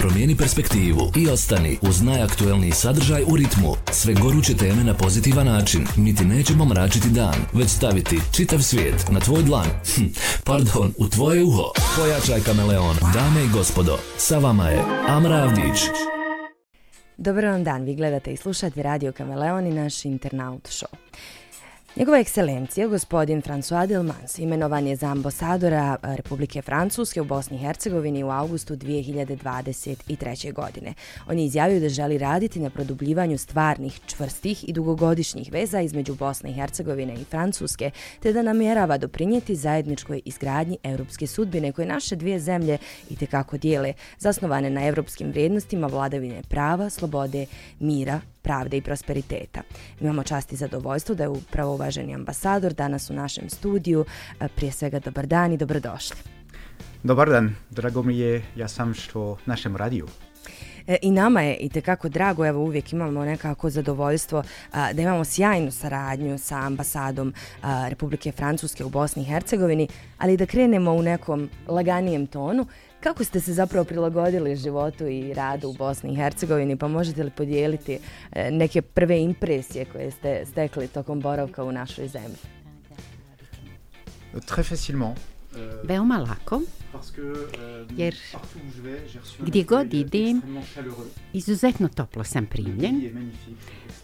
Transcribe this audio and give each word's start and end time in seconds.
Promijeni 0.00 0.36
perspektivu 0.36 1.12
i 1.16 1.28
ostani 1.28 1.78
uz 1.82 2.02
najaktuelniji 2.02 2.72
sadržaj 2.72 3.22
u 3.22 3.36
ritmu. 3.36 3.74
Sve 3.92 4.14
goruće 4.14 4.56
teme 4.56 4.84
na 4.84 4.94
pozitivan 4.94 5.46
način. 5.46 5.86
Mi 5.96 6.14
ti 6.14 6.24
nećemo 6.24 6.64
mračiti 6.64 7.08
dan, 7.08 7.34
već 7.52 7.70
staviti 7.70 8.20
čitav 8.36 8.58
svijet 8.62 9.04
na 9.10 9.20
tvoj 9.20 9.42
dlan. 9.42 9.66
Hm, 9.94 10.04
pardon, 10.44 10.92
u 10.98 11.08
tvoje 11.08 11.44
uho. 11.44 11.72
Pojačaj 11.96 12.40
kameleon. 12.40 12.96
Dame 13.14 13.44
i 13.44 13.48
gospodo, 13.48 13.98
sa 14.16 14.38
vama 14.38 14.68
je 14.68 14.84
Amra 15.08 15.36
Avdić. 15.36 15.80
Dobar 17.16 17.44
vam 17.44 17.64
dan, 17.64 17.84
vi 17.84 17.94
gledate 17.94 18.32
i 18.32 18.36
slušate 18.36 18.82
Radio 18.82 19.12
Kameleon 19.12 19.66
i 19.66 19.74
naš 19.74 20.04
internaut 20.04 20.68
show. 20.68 20.94
Njegova 21.96 22.18
ekscelencija, 22.18 22.86
gospodin 22.86 23.42
François 23.42 23.86
Delmans, 23.86 24.38
imenovan 24.38 24.86
je 24.86 24.96
za 24.96 25.06
ambasadora 25.06 25.96
Republike 26.02 26.62
Francuske 26.62 27.20
u 27.20 27.24
Bosni 27.24 27.56
i 27.56 27.60
Hercegovini 27.60 28.24
u 28.24 28.30
augustu 28.30 28.76
2023. 28.76 30.52
godine. 30.52 30.94
On 31.28 31.38
je 31.38 31.44
izjavio 31.44 31.80
da 31.80 31.88
želi 31.88 32.18
raditi 32.18 32.60
na 32.60 32.70
produbljivanju 32.70 33.38
stvarnih, 33.38 34.00
čvrstih 34.06 34.68
i 34.68 34.72
dugogodišnjih 34.72 35.52
veza 35.52 35.80
između 35.80 36.14
Bosne 36.14 36.50
i 36.50 36.54
Hercegovine 36.54 37.14
i 37.14 37.24
Francuske, 37.24 37.90
te 38.20 38.32
da 38.32 38.42
namjerava 38.42 38.98
doprinijeti 38.98 39.56
zajedničkoj 39.56 40.20
izgradnji 40.24 40.78
europske 40.82 41.26
sudbine 41.26 41.72
koje 41.72 41.86
naše 41.86 42.16
dvije 42.16 42.40
zemlje 42.40 42.78
i 43.10 43.16
tekako 43.16 43.58
dijele, 43.58 43.92
zasnovane 44.18 44.70
na 44.70 44.86
evropskim 44.86 45.28
vrijednostima 45.28 45.86
vladavine 45.86 46.42
prava, 46.48 46.90
slobode, 46.90 47.46
mira, 47.78 48.20
pravde 48.42 48.76
i 48.76 48.82
prosperiteta. 48.82 49.62
Imamo 50.00 50.22
čast 50.22 50.52
i 50.52 50.56
zadovoljstvo 50.56 51.14
da 51.14 51.22
je 51.22 51.28
upravo 51.28 51.74
uvaženi 51.74 52.14
ambasador 52.14 52.72
danas 52.72 53.10
u 53.10 53.14
našem 53.14 53.50
studiju. 53.50 54.04
Prije 54.56 54.72
svega 54.72 54.98
dobar 54.98 55.26
dan 55.26 55.52
i 55.52 55.56
dobrodošli. 55.56 56.16
Dobar 57.02 57.30
dan, 57.30 57.54
drago 57.70 58.02
mi 58.02 58.18
je, 58.18 58.42
ja 58.56 58.68
sam 58.68 58.94
što 58.94 59.36
našem 59.46 59.76
radiju. 59.76 60.06
E, 60.86 60.96
I 61.02 61.10
nama 61.10 61.42
je 61.42 61.56
i 61.56 61.68
tekako 61.68 62.08
drago, 62.08 62.46
evo 62.46 62.62
uvijek 62.62 62.92
imamo 62.92 63.24
nekako 63.24 63.70
zadovoljstvo 63.70 64.42
a, 64.72 64.92
da 64.92 65.02
imamo 65.02 65.24
sjajnu 65.24 65.70
saradnju 65.70 66.38
sa 66.38 66.58
ambasadom 66.58 67.34
a, 67.62 67.88
Republike 67.88 68.32
Francuske 68.32 68.84
u 68.84 68.88
Bosni 68.88 69.22
i 69.22 69.26
Hercegovini, 69.26 69.88
ali 70.18 70.36
da 70.36 70.46
krenemo 70.46 70.92
u 70.92 71.02
nekom 71.02 71.48
laganijem 71.68 72.26
tonu. 72.26 72.66
Kako 73.00 73.24
ste 73.24 73.40
se 73.40 73.52
zapravo 73.52 73.84
prilagodili 73.84 74.56
životu 74.56 75.06
i 75.06 75.34
radu 75.34 75.68
u 75.68 75.72
Bosni 75.72 76.12
i 76.12 76.16
Hercegovini, 76.16 76.76
pa 76.76 76.88
možete 76.88 77.22
li 77.22 77.30
podijeliti 77.30 77.98
e, 78.32 78.50
neke 78.50 78.82
prve 78.82 79.22
impresije 79.22 79.84
koje 79.84 80.10
ste 80.10 80.42
stekli 80.46 80.88
tokom 80.88 81.20
boravka 81.20 81.64
u 81.64 81.72
našoj 81.72 82.08
zemlji? 82.08 82.36
Très 84.34 84.68
facilement. 84.68 85.18
Veoma 85.84 86.18
lako, 86.18 86.62
jer 87.96 88.16
gdje 89.38 89.64
god 89.64 89.94
idem, 89.94 90.42
izuzetno 91.32 91.88
toplo 91.88 92.24
sam 92.24 92.46
primljen. 92.46 93.30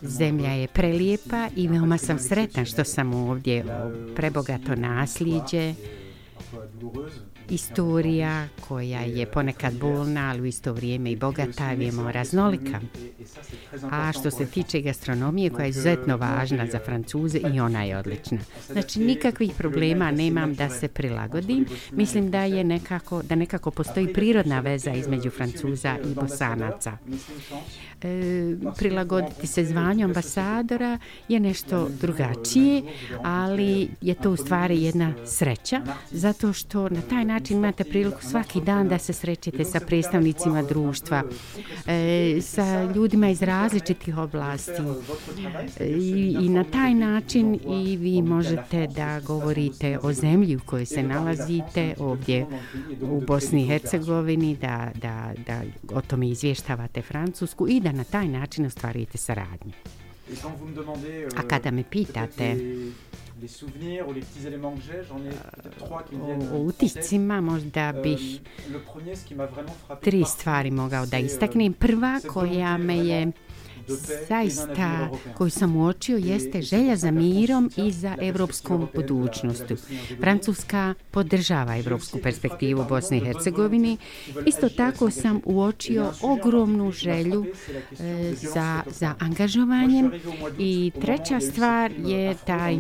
Zemlja 0.03 0.51
je 0.51 0.69
prelijepa 0.69 1.49
i 1.57 1.69
veoma 1.69 1.99
sam 1.99 2.19
sretan 2.19 2.65
što 2.65 2.85
sam 2.85 3.15
ovdje 3.15 3.65
prebogato 4.17 4.75
nasljeđe 4.75 5.75
istorija 7.51 8.49
koja 8.69 9.01
je 9.01 9.27
ponekad 9.27 9.75
bolna, 9.75 10.31
ali 10.31 10.41
u 10.41 10.47
isto 10.47 10.73
vrijeme 10.73 11.13
i 11.13 11.17
bogata, 11.17 11.73
vijemo 11.73 12.13
raznolika. 12.13 12.81
A 13.91 14.13
što 14.13 14.31
se 14.31 14.47
tiče 14.47 14.81
gastronomije 14.81 15.51
koja 15.51 15.65
je 15.65 15.71
izuzetno 15.71 16.17
važna 16.17 16.67
za 16.67 16.79
Francuze 16.85 17.39
i 17.55 17.61
ona 17.61 17.83
je 17.83 17.99
odlična. 17.99 18.39
Znači 18.73 19.01
nikakvih 19.01 19.53
problema 19.59 20.11
nemam 20.11 20.55
da 20.55 20.69
se 20.69 20.89
prilagodim. 20.89 21.67
Mislim 21.93 22.31
da 22.31 22.43
je 22.43 22.65
nekako, 22.65 23.23
da 23.23 23.35
nekako 23.35 23.71
postoji 23.71 24.13
prirodna 24.13 24.61
veza 24.61 24.93
između 24.93 25.31
Francuza 25.31 25.97
i 26.05 26.15
Bosanaca. 26.15 26.99
E, 28.03 28.57
prilagoditi 28.77 29.47
se 29.47 29.65
zvanju 29.65 30.05
ambasadora 30.05 30.99
je 31.29 31.41
nešto 31.41 31.89
drugačije, 32.01 32.83
ali 33.23 33.89
je 34.01 34.15
to 34.15 34.31
u 34.31 34.37
stvari 34.37 34.83
jedna 34.83 35.15
sreća, 35.27 35.83
zato 36.27 36.53
što 36.53 36.89
na 36.89 37.03
taj 37.03 37.25
način 37.25 37.57
imate 37.57 37.85
priliku 37.85 38.23
svaki 38.23 38.61
dan 38.61 38.89
da 38.89 38.99
se 38.99 39.13
srećete 39.13 39.65
sa 39.65 39.81
predstavnicima 39.81 40.63
društva, 40.63 41.23
e, 41.87 42.39
sa 42.43 42.93
ljudima 42.95 43.29
iz 43.29 43.43
različitih 43.43 44.17
oblasti 44.17 44.83
I, 45.81 46.37
i 46.41 46.49
na 46.49 46.65
taj 46.65 46.95
način 46.95 47.59
i 47.69 47.97
vi 47.97 48.23
možete 48.23 48.87
da 48.87 49.21
govorite 49.21 49.99
o 50.03 50.13
zemlji 50.13 50.57
u 50.57 50.61
kojoj 50.67 50.87
se 50.87 51.03
nalazite 51.03 51.95
ovdje 51.99 52.47
u 53.01 53.21
Bosni 53.21 53.63
i 53.63 53.67
Hercegovini, 53.67 54.57
da, 54.57 54.91
da, 54.95 55.33
da 55.47 55.61
o 55.95 56.01
tome 56.01 56.29
izvještavate 56.29 57.03
Francusku 57.03 57.69
i 57.69 57.81
da 57.81 57.93
na 57.93 58.05
taj 58.05 58.29
način 58.29 58.67
ostvarujete 58.67 59.19
saradnju. 59.19 59.73
A 61.37 61.43
kada 61.49 61.71
me 61.71 61.85
pitate 61.91 62.57
les 63.41 63.49
souvenirs 63.49 64.09
ou 64.09 64.13
les 64.13 64.21
petits 64.21 64.47
éléments 64.47 64.75
que 64.75 64.83
j'ai, 64.83 65.03
j'en 65.09 65.19
ai 65.19 65.31
peut-être 65.57 65.77
trois 65.79 66.03
qui 66.03 66.17
viennent. 66.17 66.43
U 66.55 66.69
utiscima 66.69 67.41
možda 67.41 67.93
bih 67.93 68.41
tri 70.03 70.25
stvari 70.25 70.71
mogao 70.71 71.07
da 71.07 71.19
istaknem. 71.19 71.73
Prva 71.73 72.21
koja 72.29 72.77
me 72.79 72.97
je 72.97 73.33
zaista 74.29 75.09
koju 75.35 75.51
sam 75.51 75.77
uočio 75.77 76.17
jeste 76.17 76.63
želja 76.63 76.97
za 76.97 77.11
mirom 77.11 77.71
i 77.77 77.93
za 77.93 78.17
evropskom 78.21 78.89
budućnostu. 78.95 79.77
Francuska 80.21 80.95
podržava 81.11 81.77
evropsku 81.77 82.19
perspektivu 82.23 82.85
Bosne 82.89 83.17
i 83.17 83.25
Hercegovini. 83.25 83.97
Isto 84.47 84.69
tako 84.69 85.11
sam 85.11 85.41
uočio 85.45 86.13
ogromnu 86.23 86.93
želju 86.93 87.47
e, 88.01 88.35
za, 88.35 88.83
za 88.87 89.15
angažovanjem. 89.19 90.13
I 90.59 90.93
treća 91.01 91.41
stvar 91.41 91.93
je 91.93 92.35
taj 92.47 92.79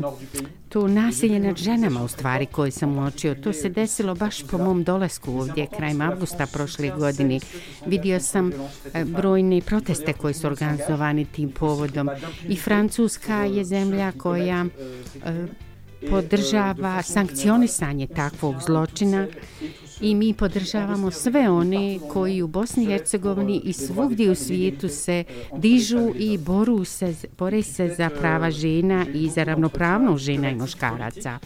to 0.68 0.88
nasilje 0.88 1.40
nad 1.40 1.56
ženama 1.56 2.02
u 2.02 2.08
stvari 2.08 2.46
koje 2.46 2.70
sam 2.70 2.98
uočio. 2.98 3.34
To 3.34 3.52
se 3.52 3.68
desilo 3.68 4.14
baš 4.14 4.42
po 4.50 4.58
mom 4.58 4.84
dolesku 4.84 5.32
ovdje 5.32 5.66
krajem 5.76 6.00
avgusta 6.00 6.46
prošle 6.46 6.90
godine. 6.98 7.40
Vidio 7.86 8.20
sam 8.20 8.52
e, 8.94 9.04
brojne 9.04 9.60
proteste 9.60 10.12
koji 10.12 10.34
su 10.34 10.46
organizovani 10.96 11.24
tim 11.24 11.50
povodom. 11.50 12.10
I 12.48 12.56
Francuska 12.56 13.44
je 13.44 13.64
zemlja 13.64 14.12
koja 14.12 14.64
e, 14.64 15.46
podržava 16.10 17.02
sankcionisanje 17.02 18.06
takvog 18.06 18.54
zločina 18.66 19.26
i 20.00 20.14
mi 20.14 20.34
podržavamo 20.34 21.10
sve 21.10 21.50
one 21.50 21.98
koji 22.12 22.42
u 22.42 22.46
Bosni 22.46 22.84
i 22.84 22.86
Hercegovini 22.86 23.60
i 23.64 23.72
svugdje 23.72 24.30
u 24.30 24.34
svijetu 24.34 24.88
se 24.88 25.24
dižu 25.56 26.12
i 26.18 26.38
boru 26.38 26.84
se, 26.84 27.14
bore 27.38 27.62
se 27.62 27.94
za 27.98 28.10
prava 28.10 28.50
žena 28.50 29.06
i 29.14 29.30
za 29.30 29.44
ravnopravnost 29.44 30.24
žena 30.24 30.50
i 30.50 30.54
muškaraca 30.54 31.38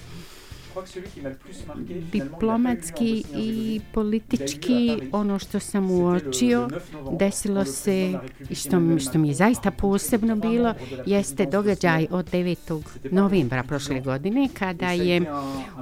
diplomatski 2.12 3.24
i 3.36 3.80
politički 3.94 4.98
ono 5.12 5.38
što 5.38 5.60
sam 5.60 5.90
uočio 5.90 6.68
desilo 7.18 7.64
se 7.64 8.18
i 8.50 8.54
što, 8.54 8.98
što 8.98 9.18
mi 9.18 9.28
je 9.28 9.34
zaista 9.34 9.70
posebno 9.70 10.36
bilo 10.36 10.74
jeste 11.06 11.46
događaj 11.46 12.06
od 12.10 12.30
9. 12.30 12.82
novembra 13.10 13.62
prošle 13.62 14.00
godine 14.00 14.48
kada 14.58 14.90
je 14.90 15.22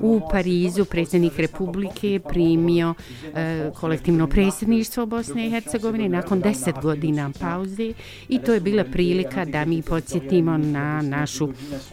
u 0.00 0.20
Parizu 0.31 0.84
predsjednik 0.84 1.38
Republike 1.38 2.20
primio 2.28 2.94
e, 3.34 3.70
kolektivno 3.75 4.26
predsjedništvo 4.26 5.06
Bosne 5.06 5.47
i 5.47 5.50
Hercegovine 5.50 6.09
nakon 6.09 6.42
10 6.42 6.82
godina 6.82 7.30
pauze 7.41 7.92
i 8.28 8.38
to 8.38 8.54
je 8.54 8.60
bila 8.60 8.84
prilika 8.84 9.44
da 9.44 9.65
mi 9.65 9.82
podsjetimo 9.82 10.59
na 10.59 11.03
našu 11.03 11.48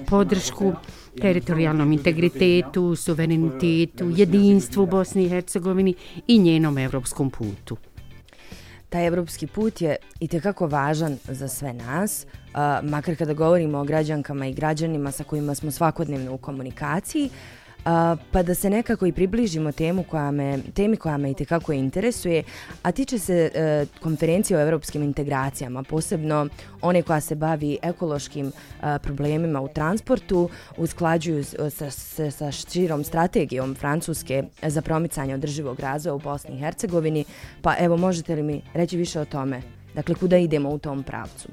podršku 0.07 0.73
teritorijalnom 1.21 1.91
integritetu, 1.91 2.95
suverenitetu, 2.95 4.11
jedinstvu 4.15 4.85
Bosni 4.85 5.25
i 5.25 5.29
Hercegovini 5.29 5.93
i 6.27 6.37
njenom 6.37 6.77
evropskom 6.77 7.29
putu. 7.29 7.77
Taj 8.89 9.07
evropski 9.07 9.47
put 9.47 9.81
je 9.81 9.95
i 10.19 10.27
tekako 10.27 10.67
važan 10.67 11.17
za 11.27 11.47
sve 11.47 11.73
nas, 11.73 12.25
makar 12.83 13.15
kada 13.15 13.33
govorimo 13.33 13.77
o 13.77 13.83
građankama 13.83 14.47
i 14.47 14.53
građanima 14.53 15.11
sa 15.11 15.23
kojima 15.23 15.55
smo 15.55 15.71
svakodnevno 15.71 16.33
u 16.33 16.37
komunikaciji, 16.37 17.29
pa 18.31 18.43
da 18.43 18.55
se 18.55 18.69
nekako 18.69 19.05
i 19.05 19.11
približimo 19.11 19.71
temu 19.71 20.03
koja 20.03 20.31
me, 20.31 20.59
temi 20.73 20.97
koja 20.97 21.17
me 21.17 21.31
i 21.31 21.33
tekako 21.33 21.73
interesuje, 21.73 22.43
a 22.83 22.91
tiče 22.91 23.19
se 23.19 23.51
e, 23.55 23.85
konferencije 24.01 24.57
o 24.57 24.61
evropskim 24.61 25.03
integracijama, 25.03 25.83
posebno 25.83 26.47
one 26.81 27.01
koja 27.01 27.21
se 27.21 27.35
bavi 27.35 27.77
ekološkim 27.81 28.47
e, 28.47 28.99
problemima 28.99 29.61
u 29.61 29.67
transportu, 29.67 30.49
usklađuju 30.77 31.43
sa, 31.43 31.91
sa, 31.91 32.31
sa 32.31 32.51
širom 32.51 33.03
strategijom 33.03 33.75
Francuske 33.75 34.43
za 34.63 34.81
promicanje 34.81 35.33
održivog 35.33 35.79
razvoja 35.79 36.13
u 36.13 36.19
Bosni 36.19 36.55
i 36.55 36.59
Hercegovini, 36.59 37.25
pa 37.61 37.75
evo 37.79 37.97
možete 37.97 38.35
li 38.35 38.43
mi 38.43 38.61
reći 38.73 38.97
više 38.97 39.19
o 39.19 39.25
tome? 39.25 39.61
Dakle, 39.95 40.15
kuda 40.15 40.37
idemo 40.37 40.69
u 40.69 40.79
tom 40.79 41.03
pravcu? 41.03 41.47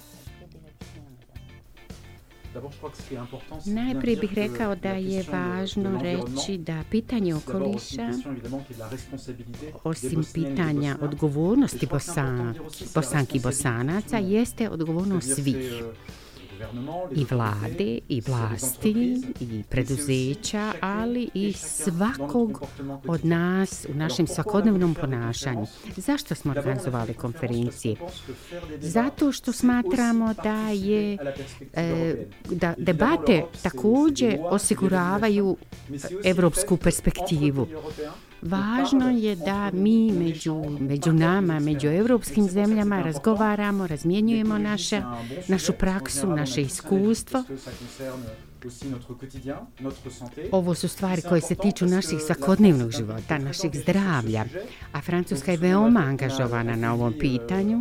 Najprije 3.66 4.16
bih 4.16 4.34
rekao 4.34 4.74
da 4.74 4.88
je 4.88 5.24
važno 5.32 6.00
reći 6.02 6.58
da 6.58 6.84
pitanje 6.90 7.34
okoliša, 7.34 8.12
osim 9.84 10.24
pitanja 10.34 10.96
odgovornosti 11.00 11.88
bosanki 12.94 13.38
i 13.38 13.40
bosanaca, 13.40 14.18
jeste 14.18 14.70
odgovornost 14.70 15.34
svih 15.34 15.84
i 17.14 17.26
vlade 17.30 17.98
i 18.08 18.22
vlasti 18.26 19.22
i 19.40 19.62
preduzeća, 19.68 20.72
ali 20.80 21.30
i 21.34 21.52
svakog 21.52 22.62
od 23.06 23.24
nas 23.24 23.86
u 23.90 23.94
našem 23.94 24.26
svakodnevnom 24.26 24.94
ponašanju. 24.94 25.66
Zašto 25.96 26.34
smo 26.34 26.52
organizovali 26.52 27.14
konferencije? 27.14 27.96
Zato 28.80 29.32
što 29.32 29.52
smatramo 29.52 30.34
da 30.44 30.68
je 30.68 31.18
e, 31.72 32.14
da 32.50 32.74
debate 32.78 33.42
također 33.62 34.38
osiguravaju 34.42 35.56
evropsku 36.24 36.76
perspektivu. 36.76 37.66
Važno 38.42 39.10
je 39.10 39.36
da 39.36 39.70
mi 39.72 40.12
među, 40.12 40.54
među 40.80 41.12
nama, 41.12 41.60
među 41.60 41.88
evropskim 41.88 42.48
zemljama 42.48 43.02
razgovaramo, 43.02 43.86
razmjenjujemo 43.86 44.58
naše, 44.58 45.02
našu 45.48 45.72
praksu, 45.72 46.26
naše 46.26 46.62
iskustvo. 46.62 47.44
Ovo 50.52 50.74
su 50.74 50.88
stvari 50.88 51.22
koje 51.22 51.40
se 51.40 51.54
tiču 51.54 51.86
naših 51.86 52.18
svakodnevnog 52.26 52.90
života, 52.90 53.38
naših 53.38 53.70
zdravlja, 53.74 54.44
a 54.92 55.00
Francuska 55.00 55.50
je 55.50 55.56
veoma 55.56 56.00
angažovana 56.00 56.76
na 56.76 56.94
ovom 56.94 57.14
pitanju. 57.20 57.78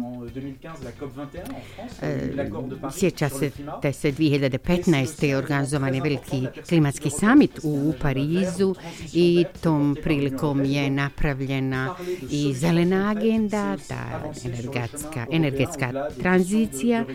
Sjeća 2.92 3.30
se 3.30 3.52
da 3.82 3.94
se 3.94 4.12
2015. 4.12 5.26
je 5.26 5.38
organizovan 5.38 5.96
je 5.96 6.02
veliki 6.02 6.48
klimatski 6.70 7.10
summit 7.10 7.60
u 7.64 7.94
Parizu 8.02 8.76
i 9.14 9.46
tom 9.62 9.98
prilikom 10.04 10.66
je 10.66 10.90
napravljena 10.90 11.96
i 12.32 12.54
zelena 12.54 13.12
agenda, 13.12 13.78
ta 13.88 14.34
energetska, 14.46 15.26
energetska 15.32 16.10
tranzicija. 16.20 17.06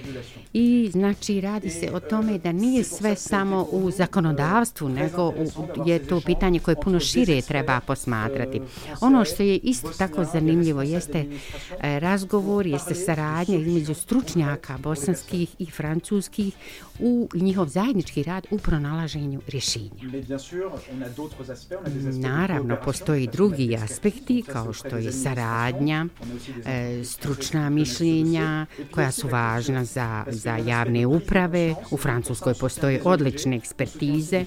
i 0.52 0.90
znači 0.92 1.40
radi 1.40 1.70
se 1.70 1.90
o 1.92 2.00
tome 2.00 2.38
da 2.38 2.52
nije 2.52 2.84
sve 2.84 3.14
samo 3.16 3.55
samo 3.56 3.84
u 3.84 3.90
zakonodavstvu, 3.90 4.88
nego 4.88 5.32
je 5.86 5.98
to 5.98 6.20
pitanje 6.20 6.60
koje 6.60 6.76
puno 6.76 7.00
šire 7.00 7.42
treba 7.42 7.80
posmatrati. 7.80 8.60
Ono 9.00 9.24
što 9.24 9.42
je 9.42 9.56
isto 9.56 9.88
tako 9.98 10.24
zanimljivo 10.24 10.82
jeste 10.82 11.24
e, 11.80 12.00
razgovor, 12.00 12.66
jeste 12.66 12.94
saradnja 12.94 13.56
između 13.56 13.94
stručnjaka 13.94 14.78
bosanskih 14.78 15.56
i 15.58 15.66
francuskih 15.66 16.54
u 16.98 17.28
njihov 17.34 17.68
zajednički 17.68 18.22
rad 18.22 18.46
u 18.50 18.58
pronalaženju 18.58 19.40
rješenja. 19.46 19.90
Naravno, 22.12 22.76
postoji 22.84 23.26
drugi 23.26 23.76
aspekti 23.84 24.42
kao 24.52 24.72
što 24.72 24.96
je 24.96 25.12
saradnja, 25.12 26.06
e, 26.66 27.04
stručna 27.04 27.70
mišljenja 27.70 28.66
koja 28.90 29.12
su 29.12 29.28
važna 29.28 29.84
za, 29.84 30.24
za 30.30 30.56
javne 30.56 31.06
uprave. 31.06 31.74
U 31.90 31.96
Francuskoj 31.96 32.54
postoje 32.60 33.00
stručne 33.46 33.56
ekspertize. 33.56 34.44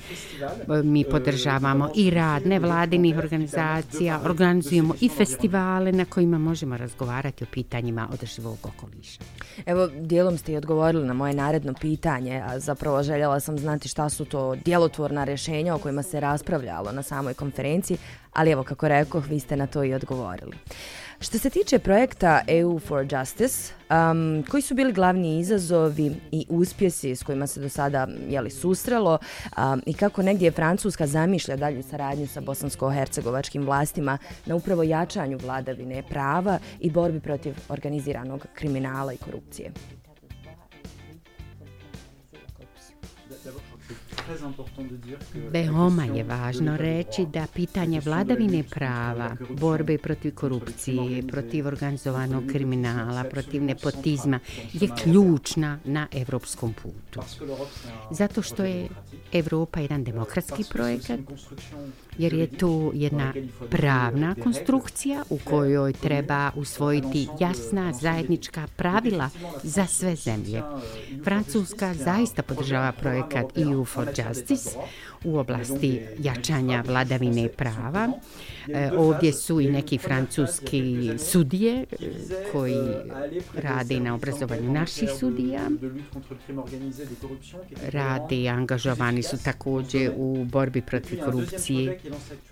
Mi 0.84 1.04
podržavamo 1.04 1.90
i 1.96 2.10
rad 2.10 2.46
nevladinih 2.46 3.18
organizacija, 3.18 4.20
organizujemo 4.26 4.94
i 5.02 5.10
festivale 5.10 5.92
na 5.92 6.06
kojima 6.06 6.38
možemo 6.38 6.78
razgovarati 6.78 7.44
o 7.44 7.48
pitanjima 7.52 8.08
održivog 8.14 8.58
okoliša. 8.64 9.20
Evo, 9.66 9.88
dijelom 9.88 10.38
ste 10.38 10.52
i 10.52 10.58
odgovorili 10.58 11.08
na 11.08 11.14
moje 11.14 11.34
naredno 11.34 11.74
pitanje, 11.74 12.42
a 12.46 12.60
zapravo 12.60 13.04
željela 13.04 13.40
sam 13.40 13.58
znati 13.58 13.88
šta 13.88 14.10
su 14.10 14.26
to 14.26 14.56
djelotvorna 14.66 15.24
rješenja 15.24 15.76
o 15.76 15.78
kojima 15.78 16.04
se 16.04 16.20
raspravljalo 16.20 16.92
na 16.92 17.04
samoj 17.04 17.34
konferenciji, 17.34 17.98
ali 18.34 18.52
evo, 18.52 18.64
kako 18.64 18.88
rekoh, 18.88 19.28
vi 19.28 19.40
ste 19.40 19.56
na 19.56 19.68
to 19.68 19.84
i 19.84 19.94
odgovorili. 19.94 20.56
Što 21.22 21.40
se 21.40 21.50
tiče 21.50 21.80
projekta 21.80 22.42
EU 22.48 22.80
for 22.80 23.08
Justice, 23.12 23.74
um, 23.90 24.44
koji 24.52 24.62
su 24.62 24.76
bili 24.76 24.94
glavni 24.94 25.40
izazovi 25.40 26.16
i 26.32 26.46
uspjesi 26.50 27.16
s 27.16 27.24
kojima 27.24 27.48
se 27.48 27.60
do 27.62 27.70
sada 27.70 28.08
jeli, 28.30 28.50
susrelo 28.50 29.20
um, 29.58 29.82
i 29.86 29.94
kako 29.94 30.22
negdje 30.22 30.52
Francuska 30.52 31.08
zamišlja 31.08 31.56
dalju 31.56 31.84
saradnju 31.84 32.28
sa 32.28 32.42
bosansko-hercegovačkim 32.42 33.66
vlastima 33.66 34.18
na 34.46 34.56
upravo 34.56 34.84
jačanju 34.84 35.38
vladavine 35.38 36.04
prava 36.10 36.60
i 36.80 36.90
borbi 36.90 37.20
protiv 37.20 37.54
organiziranog 37.70 38.48
kriminala 38.54 39.14
i 39.14 39.18
korupcije? 39.18 39.72
Veoma 45.50 46.04
je 46.04 46.24
važno 46.24 46.78
reći 46.78 47.26
da 47.34 47.48
pitanje 47.54 48.00
vladavine 48.06 48.64
prava, 48.64 49.36
borbe 49.50 49.98
protiv 49.98 50.36
korupcije, 50.36 51.28
protiv 51.28 51.68
organizovanog 51.68 52.44
kriminala, 52.52 53.24
protiv 53.24 53.64
nepotizma 53.64 54.40
je 54.74 54.90
ključna 55.04 55.80
na 55.86 56.08
evropskom 56.12 56.74
putu. 56.74 57.22
Zato 58.12 58.42
što 58.42 58.64
je 58.64 58.90
Evropa 59.34 59.80
jedan 59.80 60.04
demokratski 60.04 60.64
projekat, 60.72 61.20
jer 62.18 62.34
je 62.34 62.48
to 62.48 62.92
jedna 62.94 63.34
pravna 63.70 64.36
konstrukcija 64.44 65.24
u 65.30 65.38
kojoj 65.38 65.94
treba 65.94 66.52
usvojiti 66.56 67.28
jasna 67.40 67.94
zajednička 67.94 68.68
pravila 68.76 69.30
za 69.64 69.86
sve 69.86 70.16
zemlje. 70.16 70.62
Francuska 71.24 71.94
zaista 71.94 72.44
podržava 72.44 72.92
projekat 72.92 73.58
EU 73.58 73.86
for 73.86 74.14
Justice 74.20 74.78
u 75.24 75.38
oblasti 75.38 76.02
jačanja 76.20 76.84
vladavine 76.88 77.48
prava. 77.48 78.12
E, 78.68 78.92
ovdje 78.98 79.34
su 79.34 79.62
i 79.62 79.72
neki 79.72 79.98
francuski 79.98 81.12
sudije 81.18 81.86
e, 81.92 81.96
koji 82.52 82.78
rade 83.56 84.00
na 84.00 84.16
obrazovanju 84.16 84.72
naših 84.74 85.10
sudija. 85.20 85.62
Rade 87.92 88.36
i 88.36 88.50
angažovani 88.50 89.24
su 89.24 89.44
također 89.44 90.12
u 90.16 90.46
borbi 90.46 90.82
protiv 90.82 91.20
korupcije 91.26 92.00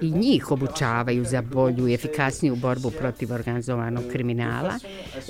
i 0.02 0.12
njih 0.12 0.52
obučavaju 0.52 1.25
za 1.25 1.42
bolju 1.42 1.88
i 1.88 1.94
efikasniju 1.94 2.56
borbu 2.56 2.92
protiv 2.92 3.34
organizovanog 3.34 4.04
kriminala. 4.12 4.74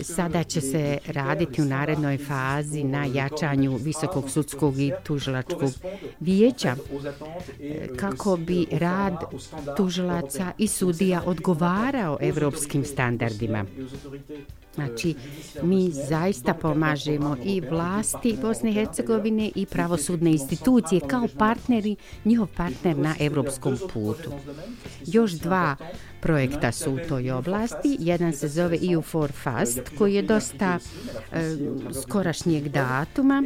Sada 0.03 0.43
će 0.43 0.61
se 0.61 0.97
raditi 1.07 1.61
u 1.61 1.65
narednoj 1.65 2.17
fazi 2.17 2.83
na 2.83 3.05
jačanju 3.05 3.75
visokog 3.75 4.29
sudskog 4.29 4.79
i 4.79 4.91
tužilačkog 5.03 5.71
vijeća 6.19 6.75
kako 7.99 8.37
bi 8.37 8.67
rad 8.71 9.13
tužilaca 9.77 10.51
i 10.57 10.67
sudija 10.67 11.21
odgovarao 11.25 12.17
evropskim 12.21 12.85
standardima. 12.85 13.65
Znači, 14.77 15.15
mi 15.63 15.91
zaista 15.91 16.53
pomažemo 16.53 17.37
i 17.43 17.61
vlasti 17.61 18.37
Bosne 18.41 18.69
i 18.69 18.73
Hercegovine 18.73 19.51
i 19.55 19.65
pravosudne 19.65 20.31
institucije 20.31 21.01
kao 21.07 21.27
partneri, 21.37 21.95
njihov 22.25 22.47
partner 22.57 22.97
na 22.97 23.15
evropskom 23.19 23.77
putu. 23.93 24.31
Još 25.05 25.31
dva 25.31 25.75
projekta 26.21 26.71
su 26.71 26.93
u 26.93 26.99
toj 27.09 27.31
oblasti. 27.31 27.97
Jedan 27.99 28.33
se 28.33 28.47
zove 28.47 28.77
EU 28.91 29.01
for 29.01 29.31
Fast, 29.31 29.81
koji 29.97 30.13
je 30.13 30.21
dosta 30.21 30.79
e, 31.31 31.57
skorašnjeg 32.01 32.67
datuma. 32.67 33.43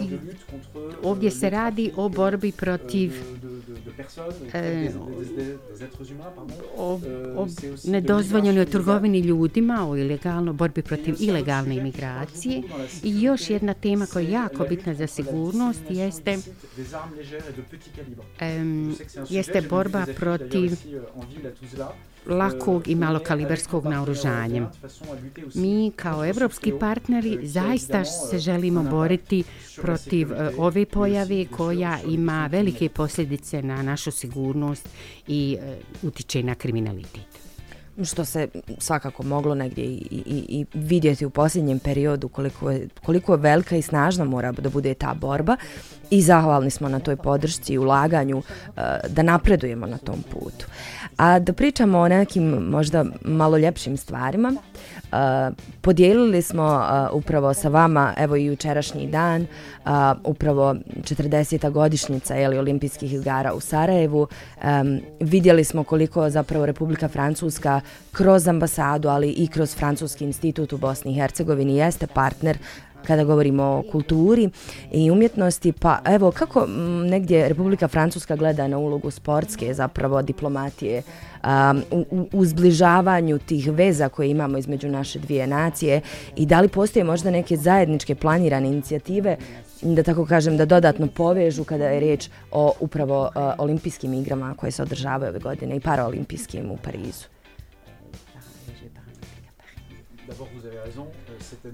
I 0.00 0.18
ovdje 1.02 1.30
se 1.30 1.50
radi 1.50 1.92
o 1.96 2.08
borbi 2.08 2.52
protiv 2.52 3.12
e, 4.52 4.90
o, 6.76 7.00
o 7.36 7.46
nedozvoljenoj 7.84 8.66
trgovini 8.66 9.18
ljudima, 9.18 9.88
o 9.88 9.93
ilegalno, 9.96 10.52
borbi 10.52 10.82
protiv 10.82 11.14
ilegalne 11.20 11.76
imigracije. 11.76 12.62
I 13.02 13.22
još 13.22 13.50
jedna 13.50 13.74
tema 13.74 14.06
koja 14.06 14.22
je 14.22 14.30
jako 14.30 14.64
bitna 14.68 14.94
za 14.94 15.06
sigurnost 15.06 15.82
jeste 15.90 16.38
um, 18.40 18.96
jeste 19.28 19.62
borba 19.62 20.06
protiv 20.16 20.72
lakog 22.26 22.88
i 22.88 22.94
malokaliberskog 22.94 23.84
naoružanja. 23.84 24.70
Mi 25.54 25.92
kao 25.96 26.24
evropski 26.24 26.72
partneri 26.80 27.38
zaista 27.42 28.04
se 28.04 28.38
želimo 28.38 28.82
boriti 28.82 29.44
protiv 29.76 30.32
e, 30.32 30.50
ove 30.58 30.86
pojave 30.86 31.46
koja 31.46 31.98
ima 32.08 32.46
velike 32.46 32.88
posljedice 32.88 33.62
na 33.62 33.82
našu 33.82 34.10
sigurnost 34.10 34.88
i 35.28 35.56
e, 35.60 35.76
utiče 36.02 36.42
na 36.42 36.54
kriminalitet 36.54 37.44
što 38.02 38.24
se 38.24 38.48
svakako 38.78 39.22
moglo 39.22 39.54
negdje 39.54 39.84
i, 39.84 40.06
i, 40.10 40.44
i 40.48 40.66
vidjeti 40.74 41.26
u 41.26 41.30
posljednjem 41.30 41.78
periodu 41.78 42.28
koliko 42.28 42.70
je, 42.70 42.88
koliko 43.04 43.32
je 43.32 43.38
velika 43.38 43.76
i 43.76 43.82
snažna 43.82 44.24
mora 44.24 44.52
da 44.52 44.70
bude 44.70 44.94
ta 44.94 45.14
borba 45.14 45.56
i 46.10 46.22
zahvalni 46.22 46.70
smo 46.70 46.88
na 46.88 47.00
toj 47.00 47.16
podršci 47.16 47.72
i 47.72 47.78
ulaganju 47.78 48.36
uh, 48.36 48.82
da 49.08 49.22
napredujemo 49.22 49.86
na 49.86 49.98
tom 49.98 50.22
putu. 50.32 50.66
A 51.16 51.38
da 51.38 51.52
pričamo 51.52 51.98
o 51.98 52.08
nekim 52.08 52.44
možda 52.50 53.04
malo 53.24 53.58
ljepšim 53.58 53.96
stvarima, 53.96 54.48
uh, 54.48 55.18
podijelili 55.80 56.42
smo 56.42 56.64
uh, 56.64 57.16
upravo 57.16 57.54
sa 57.54 57.68
vama, 57.68 58.14
evo 58.16 58.36
i 58.36 58.44
jučerašnji 58.44 59.06
dan, 59.06 59.46
upravo 60.24 60.74
40. 60.74 61.70
godišnjica 61.70 62.34
jeli, 62.34 62.58
olimpijskih 62.58 63.12
igara 63.12 63.52
u 63.54 63.60
Sarajevu. 63.60 64.26
Um, 64.64 65.00
vidjeli 65.20 65.64
smo 65.64 65.84
koliko 65.84 66.30
zapravo 66.30 66.66
Republika 66.66 67.08
Francuska 67.08 67.80
kroz 68.12 68.48
ambasadu, 68.48 69.08
ali 69.08 69.30
i 69.30 69.46
kroz 69.46 69.74
Francuski 69.74 70.24
institut 70.24 70.72
u 70.72 70.78
Bosni 70.78 71.12
i 71.12 71.14
Hercegovini 71.14 71.76
jeste 71.76 72.06
partner 72.06 72.58
kada 73.06 73.24
govorimo 73.24 73.62
o 73.62 73.82
kulturi 73.92 74.50
i 74.92 75.10
umjetnosti, 75.10 75.72
pa 75.72 75.98
evo 76.04 76.30
kako 76.30 76.66
negdje 77.10 77.48
Republika 77.48 77.88
Francuska 77.88 78.36
gleda 78.36 78.68
na 78.68 78.78
ulogu 78.78 79.10
sportske 79.10 79.74
zapravo 79.74 80.22
diplomatije 80.22 81.02
um, 81.44 81.82
u, 81.90 82.28
u 82.32 82.44
zbližavanju 82.44 83.38
tih 83.38 83.70
veza 83.72 84.08
koje 84.08 84.30
imamo 84.30 84.58
između 84.58 84.88
naše 84.88 85.18
dvije 85.18 85.46
nacije 85.46 86.00
i 86.36 86.46
da 86.46 86.60
li 86.60 86.68
postoje 86.68 87.04
možda 87.04 87.30
neke 87.30 87.56
zajedničke 87.56 88.14
planirane 88.14 88.68
inicijative 88.68 89.36
da 89.82 90.02
tako 90.02 90.26
kažem, 90.26 90.56
da 90.56 90.64
dodatno 90.64 91.06
povežu 91.06 91.64
kada 91.64 91.84
je 91.84 92.00
riječ 92.00 92.28
o 92.52 92.72
upravo 92.80 93.22
uh, 93.22 93.42
olimpijskim 93.58 94.14
igrama 94.14 94.54
koje 94.56 94.72
se 94.72 94.82
održavaju 94.82 95.30
ove 95.30 95.38
godine 95.38 95.76
i 95.76 95.80
paraolimpijskim 95.80 96.70
u 96.70 96.76
Parizu. 96.76 97.33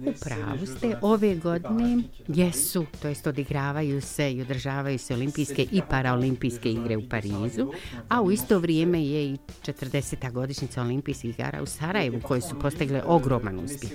U 0.06 0.12
pravu 0.20 0.66
ste, 0.66 0.98
ove 1.02 1.34
godine 1.34 2.02
jesu, 2.28 2.86
to 3.02 3.08
jest 3.08 3.26
odigravaju 3.26 4.00
se 4.00 4.32
i 4.32 4.42
održavaju 4.42 4.98
se 4.98 5.14
olimpijske 5.14 5.66
i 5.72 5.82
paraolimpijske 5.90 6.72
igre 6.72 6.96
u 6.96 7.08
Parizu, 7.08 7.72
a 8.08 8.22
u 8.22 8.30
isto 8.30 8.58
vrijeme 8.58 9.04
je 9.04 9.24
i 9.24 9.38
40. 9.62 10.32
godišnjica 10.32 10.82
olimpijskih 10.82 11.30
igara 11.30 11.62
u 11.62 11.66
Sarajevu 11.66 12.20
koje 12.20 12.40
su 12.40 12.58
postegle 12.58 13.02
ogroman 13.06 13.58
uspjeh. 13.58 13.92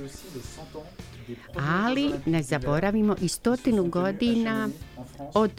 Ali 1.55 2.11
ne 2.25 2.43
zaboravimo 2.43 3.15
i 3.21 3.27
stotinu 3.27 3.83
godina 3.83 4.69
od 5.33 5.51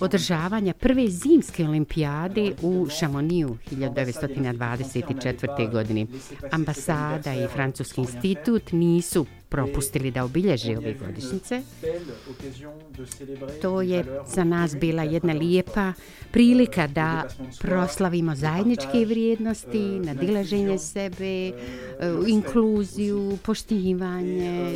održavanja 0.00 0.72
prve 0.72 1.08
zimske 1.08 1.64
olimpijade 1.64 2.52
u 2.62 2.86
Šamoniju 2.98 3.56
1924. 3.70 5.72
godine. 5.72 6.06
Ambasada 6.50 7.34
i 7.34 7.46
Francuski 7.46 8.00
institut 8.00 8.72
nisu 8.72 9.26
propustili 9.50 10.10
da 10.10 10.24
obilježi 10.24 10.76
ove 10.76 10.94
godišnjice. 10.94 11.62
To 13.62 13.82
je 13.82 14.04
za 14.26 14.44
nas 14.44 14.76
bila 14.76 15.02
jedna 15.02 15.32
lijepa 15.32 15.92
prilika 16.30 16.86
da 16.86 17.28
proslavimo 17.60 18.34
zajedničke 18.34 19.04
vrijednosti, 19.06 19.78
nadilaženje 19.78 20.78
sebe, 20.78 21.48
e, 21.48 21.52
inkluziju, 22.26 23.38
poštivanje. 23.42 24.74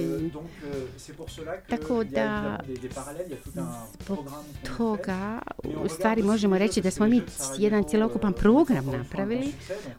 Tako 1.68 2.04
da 2.04 2.58
zbog 4.02 4.18
toga 4.76 5.38
u 5.84 5.88
stvari 5.88 6.22
možemo 6.22 6.58
reći 6.58 6.82
da 6.82 6.90
smo 6.90 7.06
mi 7.06 7.22
jedan 7.58 7.84
cjelokupan 7.84 8.32
program 8.32 8.86
napravili 8.86 9.52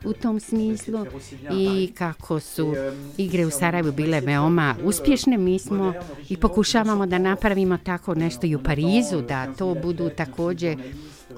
u 0.06 0.14
tom 0.14 0.40
smislu 0.40 1.06
i 1.54 1.92
kako 1.98 2.40
su 2.40 2.76
igre 3.18 3.46
u 3.46 3.50
Sarajevu 3.50 3.92
bile 3.92 4.22
veoma 4.22 4.65
uspješne, 4.84 5.38
mi 5.38 5.60
smo 5.60 5.94
i 6.30 6.38
pokušavamo 6.38 7.06
da 7.06 7.18
napravimo 7.18 7.78
tako 7.78 8.16
nešto 8.16 8.48
i 8.48 8.56
u 8.56 8.64
Parizu, 8.64 9.22
da 9.22 9.54
to 9.54 9.76
budu 9.84 10.10
također 10.10 10.78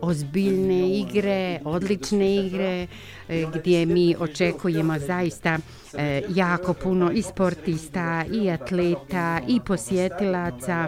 ozbiljne 0.01 0.99
igre, 0.99 1.59
odlične 1.63 2.35
igre, 2.35 2.87
e, 3.29 3.45
gdje 3.53 3.85
mi 3.85 4.15
očekujemo 4.19 4.99
zaista 4.99 5.57
e, 5.93 6.21
jako 6.29 6.73
puno 6.73 7.11
i 7.11 7.21
sportista, 7.21 8.25
i 8.33 8.49
atleta, 8.49 9.41
i 9.47 9.59
posjetilaca. 9.59 10.87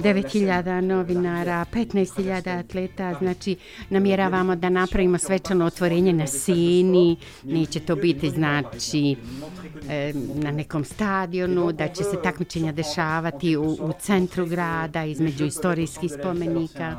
9000 0.00 0.80
novinara, 0.80 1.64
15000 1.72 2.58
atleta, 2.58 3.14
znači 3.14 3.56
namjeravamo 3.90 4.56
da 4.56 4.68
napravimo 4.68 5.18
svečano 5.18 5.66
otvorenje 5.66 6.12
na 6.12 6.26
Sini, 6.26 7.16
neće 7.44 7.80
to 7.80 7.96
biti 7.96 8.30
znači 8.30 9.16
na 10.34 10.50
nekom 10.50 10.84
stadionu, 10.84 11.72
da 11.72 11.88
će 11.88 12.04
se 12.04 12.22
takmičenja 12.22 12.72
dešavati 12.72 13.56
u, 13.56 13.62
u 13.62 13.92
centru 14.00 14.46
grada 14.46 15.04
između 15.04 15.44
istorijskih 15.44 16.10
spomenika. 16.20 16.98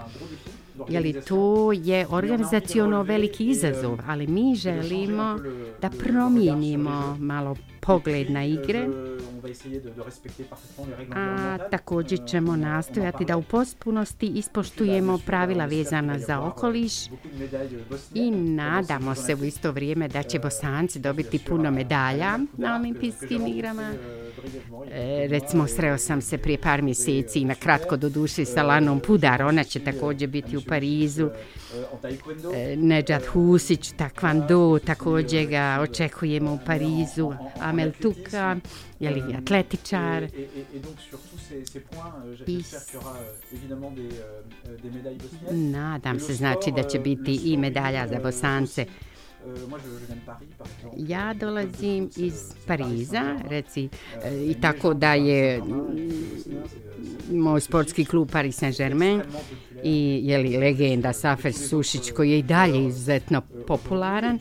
Jeli, 0.90 1.22
to 1.28 1.72
je 1.72 2.08
organizacijono 2.10 3.04
veliki 3.04 3.50
izazov, 3.50 4.00
ali 4.08 4.28
mi 4.28 4.56
želimo 4.56 5.40
da 5.82 5.90
promijenimo 5.90 7.18
malo 7.20 7.56
pogled 7.80 8.32
na 8.32 8.46
igre. 8.46 8.88
A 11.16 11.58
također 11.72 12.20
ćemo 12.28 12.56
nastojati 12.56 13.26
da 13.26 13.38
u 13.38 13.44
potpunosti 13.44 14.28
ispoštujemo 14.28 15.20
pravila 15.26 15.66
vezana 15.66 16.20
za 16.20 16.40
okoliš 16.42 16.94
i 18.14 18.32
nadamo 18.32 19.16
se 19.16 19.36
u 19.36 19.44
isto 19.44 19.72
vrijeme 19.72 20.08
da 20.08 20.24
će 20.24 20.40
bosanci 20.40 21.00
dobiti 21.00 21.40
puno 21.48 21.72
medalja 21.72 22.40
na 22.58 22.76
olimpijskim 22.76 23.48
igrama. 23.48 23.92
E, 24.92 25.28
recimo, 25.28 25.68
sreo 25.68 25.98
sam 25.98 26.22
se 26.22 26.38
prije 26.38 26.58
par 26.58 26.82
mjeseci 26.82 27.46
na 27.46 27.56
kratko 27.56 27.98
do 27.98 28.10
duše 28.10 28.46
sa 28.46 28.64
Lanom 28.64 29.00
Pudar, 29.00 29.42
ona 29.42 29.64
će 29.64 29.80
također 29.80 30.30
biti 30.30 30.58
u 30.58 30.62
Parizu. 30.62 31.30
E, 32.56 32.76
Nedžad 32.76 33.26
Husić, 33.26 33.92
takvando, 33.98 34.80
također 34.86 35.46
ga 35.48 35.80
očekujemo 35.82 36.54
u 36.54 36.60
Parizu. 36.66 37.34
Amel 37.60 37.92
Tuka, 38.02 38.58
je 39.00 39.10
li 39.10 39.36
atletičar. 39.38 40.28
I 42.48 42.64
nadam 45.54 46.20
se 46.20 46.34
znači 46.34 46.72
da 46.76 46.84
će 46.84 47.00
biti 47.00 47.40
i 47.44 47.58
medalja 47.58 48.08
za 48.08 48.20
Bosance. 48.20 48.86
Ja 50.98 51.34
dolazim 51.34 52.10
iz 52.18 52.54
Pariza, 52.68 53.36
reci, 53.50 53.90
i 54.48 54.56
tako 54.62 54.94
da 54.94 55.14
je 55.14 55.62
moj 57.32 57.62
sportski 57.62 58.06
klub 58.06 58.32
Paris 58.32 58.62
Saint-Germain. 58.62 59.22
I 59.84 60.22
je 60.24 60.38
li 60.38 60.58
legenda 60.58 61.14
Safer 61.14 61.54
Sušić 61.54 62.12
koji 62.12 62.32
je 62.32 62.40
i 62.40 62.44
dalje 62.44 62.88
izuzetno 62.88 63.42
popularan. 63.68 64.40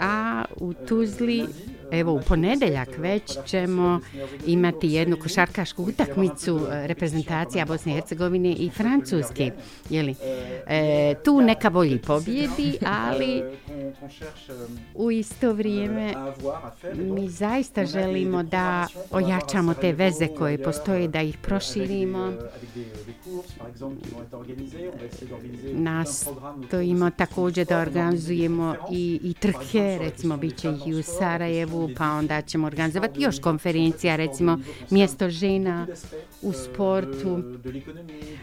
A 0.00 0.44
u 0.56 0.72
Tuzli 0.72 1.46
Evo, 1.92 2.12
u 2.12 2.20
ponedeljak 2.28 2.88
već 2.98 3.36
ćemo 3.46 4.00
imati 4.46 4.88
jednu 4.88 5.16
košarkašku 5.16 5.82
utakmicu 5.82 6.60
e, 6.72 6.86
reprezentacija 6.86 7.64
Bosne 7.64 7.92
i 7.92 7.94
Hercegovine 7.94 8.52
i 8.52 8.70
Francuske. 8.70 9.50
Jeli? 9.90 10.14
E, 10.66 11.14
tu 11.24 11.40
neka 11.40 11.70
bolji 11.70 11.98
pobjedi, 11.98 12.78
ali 12.86 13.42
u 14.94 15.10
isto 15.10 15.52
vrijeme 15.52 16.14
mi 16.94 17.28
zaista 17.28 17.86
želimo 17.86 18.42
da 18.42 18.86
ojačamo 19.10 19.74
te 19.74 19.92
veze 19.92 20.28
koje 20.28 20.62
postoje, 20.62 21.08
da 21.08 21.22
ih 21.22 21.38
proširimo. 21.38 22.32
Nas 25.72 26.28
to 26.70 27.10
također 27.16 27.66
da 27.66 27.78
organizujemo 27.78 28.74
i, 28.90 29.20
i 29.22 29.34
trke, 29.34 29.98
recimo 30.00 30.36
bit 30.36 30.56
će 30.56 30.72
i 30.86 30.94
u 30.94 31.02
Sarajevu, 31.02 31.79
pa 31.96 32.10
onda 32.10 32.42
ćemo 32.42 32.66
organizovati 32.66 33.22
još 33.22 33.40
konferencija, 33.40 34.16
recimo 34.16 34.58
mjesto 34.90 35.30
žena 35.30 35.86
u 36.42 36.52
sportu, 36.52 37.42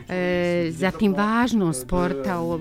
e, 0.10 0.70
zatim 0.72 1.13
važnost 1.13 1.82
sporta 1.82 2.39
o, 2.39 2.60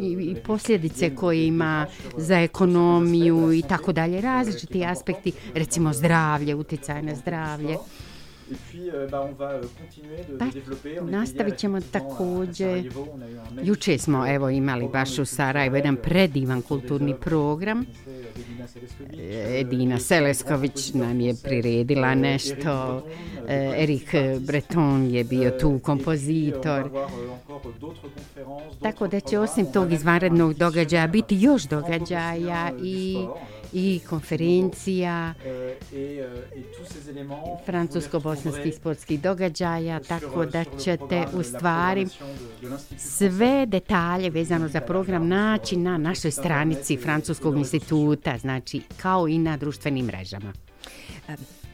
i, 0.00 0.12
i 0.12 0.36
posljedice 0.46 1.14
koje 1.16 1.46
ima 1.46 1.86
za 2.16 2.40
ekonomiju 2.40 3.52
i 3.52 3.62
tako 3.62 3.92
dalje, 3.92 4.20
različiti 4.20 4.84
aspekti, 4.84 5.32
recimo 5.54 5.92
zdravlje, 5.92 6.54
utjecaj 6.54 7.02
na 7.02 7.14
zdravlje. 7.14 7.76
Euh, 8.52 9.10
pa, 10.38 10.46
nastavit 11.10 11.56
ćemo 11.56 11.80
također, 11.80 12.92
juče 13.62 13.98
smo 13.98 14.34
evo 14.34 14.50
imali 14.50 14.88
baš 14.92 15.18
u 15.18 15.24
Sarajevo 15.24 15.76
jedan 15.76 15.96
predivan 15.96 16.62
kulturni 16.62 17.14
program, 17.20 17.86
Edina 19.60 19.98
Selesković 19.98 20.94
nam 20.94 21.20
je 21.20 21.34
priredila 21.42 22.14
nešto, 22.14 23.02
e, 23.48 23.72
Erik 23.76 24.14
Breton 24.40 25.06
je 25.10 25.24
bio 25.24 25.50
tu 25.60 25.78
kompozitor. 25.78 26.90
Tako 28.82 29.08
da 29.08 29.20
će 29.20 29.38
osim 29.38 29.72
tog 29.72 29.92
izvanrednog 29.92 30.54
događaja 30.54 31.06
biti 31.06 31.38
još 31.40 31.62
događaja 31.62 32.72
i 32.82 33.16
i 33.72 34.00
konferencija. 34.08 35.34
Francusko-bosanskih 37.66 38.74
sportskih 38.76 39.20
događaja, 39.20 40.00
tako 40.00 40.46
da 40.46 40.64
ćete 40.64 41.26
u 41.34 41.42
stvari 41.42 42.08
sve 42.98 43.66
detalje 43.66 44.30
vezano 44.30 44.68
za 44.68 44.80
program 44.80 45.28
naći 45.28 45.76
na 45.76 45.98
našoj 45.98 46.30
stranici 46.30 46.96
Francuskog 46.96 47.58
instituta, 47.58 48.38
znači 48.38 48.80
kao 48.96 49.28
i 49.28 49.38
na 49.38 49.56
društvenim 49.56 50.06
mrežama 50.06 50.52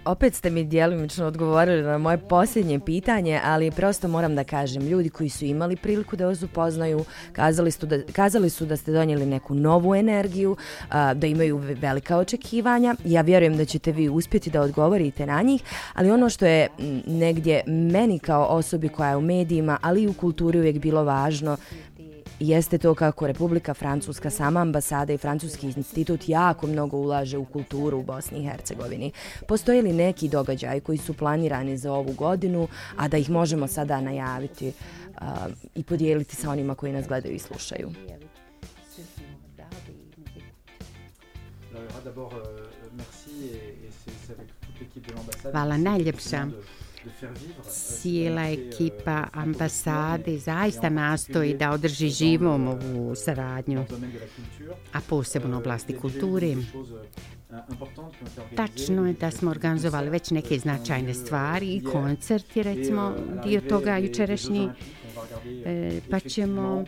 opet 0.08 0.34
ste 0.34 0.50
mi 0.50 0.64
djelimično 0.64 1.26
odgovorili 1.26 1.82
na 1.82 1.98
moje 1.98 2.18
posljednje 2.18 2.80
pitanje, 2.80 3.40
ali 3.44 3.70
prosto 3.70 4.08
moram 4.08 4.34
da 4.34 4.44
kažem, 4.44 4.82
ljudi 4.82 5.08
koji 5.08 5.28
su 5.28 5.44
imali 5.44 5.76
priliku 5.76 6.16
da 6.16 6.26
vas 6.26 6.42
upoznaju, 6.42 7.04
kazali 7.32 7.70
su 7.70 7.86
da, 7.86 8.02
kazali 8.12 8.50
su 8.50 8.66
da 8.66 8.76
ste 8.76 8.92
donijeli 8.92 9.26
neku 9.26 9.54
novu 9.54 9.94
energiju, 9.94 10.56
da 11.14 11.26
imaju 11.26 11.56
velika 11.56 12.18
očekivanja. 12.18 12.94
Ja 13.04 13.20
vjerujem 13.20 13.56
da 13.56 13.64
ćete 13.64 13.92
vi 13.92 14.08
uspjeti 14.08 14.50
da 14.50 14.62
odgovorite 14.62 15.26
na 15.26 15.42
njih, 15.42 15.62
ali 15.94 16.10
ono 16.10 16.28
što 16.28 16.46
je 16.46 16.68
negdje 17.06 17.62
meni 17.66 18.18
kao 18.18 18.44
osobi 18.44 18.88
koja 18.88 19.10
je 19.10 19.16
u 19.16 19.20
medijima, 19.20 19.78
ali 19.82 20.02
i 20.02 20.08
u 20.08 20.12
kulturi 20.12 20.58
uvijek 20.58 20.78
bilo 20.78 21.04
važno, 21.04 21.56
jeste 22.40 22.78
to 22.78 22.94
kako 22.94 23.26
Republika 23.26 23.74
Francuska, 23.74 24.30
sama 24.30 24.60
ambasada 24.60 25.12
i 25.12 25.18
Francuski 25.18 25.66
institut 25.66 26.28
jako 26.28 26.66
mnogo 26.66 26.96
ulaže 26.96 27.38
u 27.38 27.44
kulturu 27.44 27.98
u 27.98 28.02
Bosni 28.02 28.38
i 28.38 28.48
Hercegovini. 28.48 29.12
Postoje 29.46 29.82
li 29.82 29.92
neki 29.92 30.28
događaj 30.28 30.80
koji 30.80 30.98
su 30.98 31.14
planirani 31.14 31.76
za 31.76 31.92
ovu 31.92 32.12
godinu, 32.12 32.68
a 32.96 33.08
da 33.08 33.16
ih 33.16 33.30
možemo 33.30 33.66
sada 33.66 34.00
najaviti 34.00 34.68
uh, 34.68 35.28
i 35.74 35.82
podijeliti 35.82 36.36
sa 36.36 36.50
onima 36.50 36.74
koji 36.74 36.92
nas 36.92 37.08
gledaju 37.08 37.34
i 37.34 37.38
slušaju? 37.38 37.90
Hvala 45.52 45.76
najljepša. 45.76 46.46
cijela 47.70 48.42
ekipa 48.42 49.24
ambasade 49.32 50.38
zaista 50.38 50.88
nastoji 50.88 51.54
da 51.54 51.70
održi 51.70 52.08
živom 52.08 52.68
ovu 52.68 53.14
saradnju, 53.14 53.84
a 54.92 55.00
posebno 55.08 55.56
u 55.56 55.60
oblasti 55.60 55.96
kulture. 55.96 56.56
Tačno 58.56 59.06
je 59.06 59.12
da 59.12 59.30
smo 59.30 59.50
organizovali 59.50 60.10
već 60.10 60.30
neke 60.30 60.58
značajne 60.58 61.14
stvari 61.14 61.74
i 61.74 61.84
koncerti, 61.84 62.62
recimo, 62.62 63.14
dio 63.44 63.60
toga 63.60 63.96
jučerašnji, 63.96 64.64
e, 64.64 64.70
pa 66.10 66.20
ćemo 66.20 66.84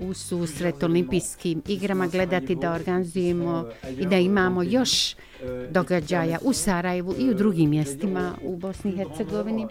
u 0.00 0.14
susret 0.14 0.82
olimpijskim 0.82 1.62
igrama 1.68 2.06
gledati 2.06 2.54
da 2.54 2.72
organizujemo 2.72 3.68
i 3.98 4.06
da 4.06 4.16
imamo 4.16 4.62
još 4.62 5.16
događaja 5.70 6.38
u 6.42 6.52
Sarajevu 6.52 7.14
i 7.18 7.30
u 7.30 7.34
drugim 7.34 7.70
mjestima 7.70 8.32
u 8.42 8.56
Bosni 8.56 8.90
i 8.90 8.96
Hercegovini. 8.96 9.66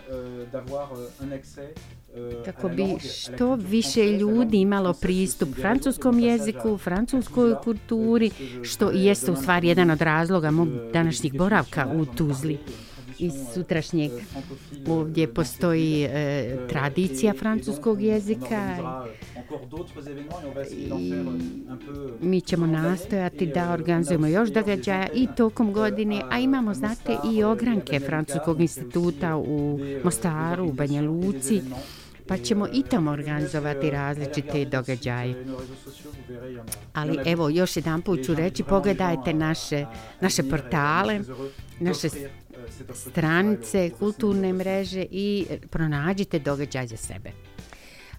kako 2.45 2.69
bi 2.69 2.95
što 2.99 3.55
više 3.55 4.11
ljudi 4.11 4.57
imalo 4.57 4.93
pristup 4.93 5.49
francuskom 5.55 6.19
jeziku, 6.19 6.77
francuskoj 6.77 7.55
kulturi, 7.63 8.31
što 8.63 8.91
jeste 8.91 9.31
u 9.31 9.35
stvari 9.35 9.67
jedan 9.67 9.89
od 9.89 10.01
razloga 10.01 10.51
mog 10.51 10.67
današnjih 10.93 11.33
boravka 11.33 11.87
u 11.95 12.05
Tuzli 12.05 12.59
iz 13.19 13.33
sutrašnjeg. 13.53 14.11
Ovdje 14.87 15.33
postoji 15.33 16.03
e, 16.03 16.57
tradicija 16.69 17.33
francuskog 17.33 18.01
jezika 18.01 18.77
i 20.71 21.13
mi 22.21 22.41
ćemo 22.41 22.67
nastojati 22.67 23.45
da 23.45 23.71
organizujemo 23.71 24.27
još 24.27 24.49
događaja 24.49 25.07
i 25.15 25.27
tokom 25.37 25.73
godine, 25.73 26.21
a 26.29 26.39
imamo, 26.39 26.73
znate, 26.73 27.17
i 27.33 27.43
ogranke 27.43 27.99
Francuskog 27.99 28.61
instituta 28.61 29.37
u 29.37 29.79
Mostaru, 30.03 30.65
u 30.65 30.73
Banja 30.73 31.01
Luci, 31.01 31.61
pa 32.27 32.37
ćemo 32.37 32.67
i 32.73 32.83
tamo 32.83 33.11
organizovati 33.11 33.91
različite 33.91 34.65
događaje. 34.65 35.45
Ali 36.93 37.17
evo, 37.25 37.49
još 37.49 37.75
jedan 37.75 38.01
put 38.01 38.25
ću 38.25 38.35
reći, 38.35 38.63
pogledajte 38.63 39.33
naše, 39.33 39.85
naše 40.21 40.43
portale, 40.43 41.19
naše 41.79 42.09
stranice, 42.93 43.89
kulturne 43.99 44.53
mreže 44.53 45.05
i 45.11 45.45
pronađite 45.69 46.39
događaj 46.39 46.87
za 46.87 46.97
sebe. 46.97 47.31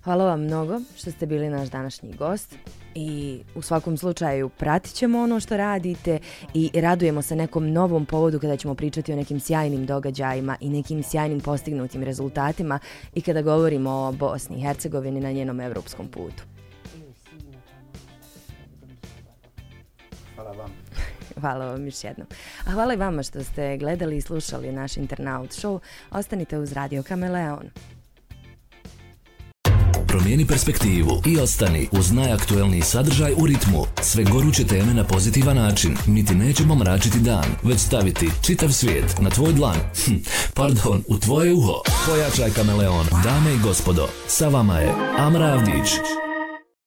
Hvala 0.07 0.25
vam 0.25 0.41
mnogo 0.41 0.81
što 0.97 1.11
ste 1.11 1.27
bili 1.27 1.51
naš 1.51 1.69
današnji 1.69 2.13
gost 2.13 2.55
i 2.95 3.41
u 3.55 3.63
svakom 3.63 3.97
slučaju 3.97 4.49
pratit 4.49 4.95
ćemo 4.95 5.23
ono 5.23 5.41
što 5.41 5.57
radite 5.57 6.19
i 6.55 6.71
radujemo 6.75 7.23
se 7.23 7.37
nekom 7.37 7.73
novom 7.73 8.07
povodu 8.07 8.41
kada 8.41 8.57
ćemo 8.57 8.75
pričati 8.75 9.13
o 9.13 9.17
nekim 9.17 9.41
sjajnim 9.41 9.87
događajima 9.87 10.57
i 10.61 10.69
nekim 10.69 11.03
sjajnim 11.03 11.41
postignutim 11.41 12.03
rezultatima 12.03 12.79
i 13.15 13.21
kada 13.21 13.43
govorimo 13.43 13.91
o 13.91 14.13
Bosni 14.13 14.57
i 14.57 14.63
Hercegovini 14.63 15.21
na 15.21 15.33
njenom 15.33 15.61
evropskom 15.61 16.09
putu. 16.09 16.56
Hvala 21.41 21.67
vam 21.67 21.85
još 21.85 22.05
jednom. 22.05 22.27
A 22.67 22.71
hvala 22.71 22.95
i 22.95 22.97
vama 22.97 23.23
što 23.23 23.45
ste 23.45 23.77
gledali 23.77 24.17
i 24.17 24.21
slušali 24.21 24.73
naš 24.73 24.97
internaut 24.97 25.51
show. 25.51 25.79
Ostanite 26.11 26.59
uz 26.59 26.73
Radio 26.73 27.03
Kameleon. 27.03 27.71
Promijeni 30.07 30.47
perspektivu 30.47 31.23
i 31.27 31.39
ostani 31.39 31.89
uz 31.93 32.13
najaktuelniji 32.13 32.83
sadržaj 32.83 33.33
u 33.33 33.47
ritmu. 33.47 33.85
Sve 34.03 34.25
goruće 34.25 34.67
teme 34.67 34.95
na 34.95 35.05
pozitivan 35.05 35.57
način. 35.57 35.97
Mi 36.07 36.25
ti 36.25 36.35
nećemo 36.35 36.75
mračiti 36.75 37.21
dan, 37.21 37.45
već 37.63 37.81
staviti 37.81 38.31
čitav 38.43 38.69
svijet 38.69 39.21
na 39.21 39.31
tvoj 39.31 39.53
dlan. 39.53 39.77
Hm, 40.05 40.15
pardon, 40.55 41.03
u 41.09 41.19
tvoje 41.19 41.55
uho. 41.55 41.81
Pojačaj 42.07 42.51
kameleon. 42.51 43.07
Dame 43.25 43.55
i 43.55 43.59
gospodo, 43.59 44.09
sa 44.27 44.49
vama 44.49 44.79
je 44.79 44.95
Amra 45.19 45.47
Avdić. 45.47 46.26